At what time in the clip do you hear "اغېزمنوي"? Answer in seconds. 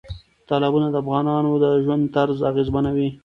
2.51-3.09